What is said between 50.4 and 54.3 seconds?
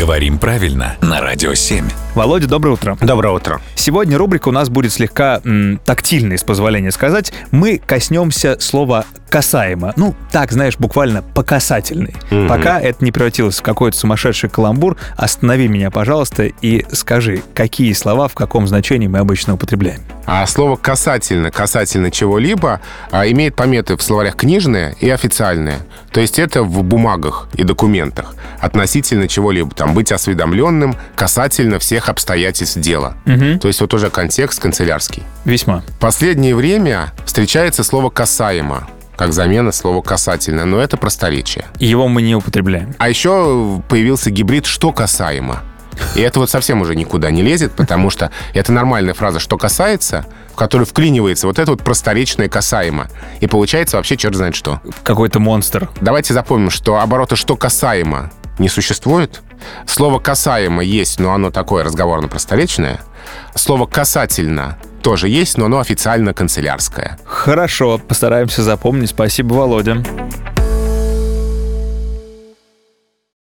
в которую вклинивается вот это вот просторечное «касаемо». И получается вообще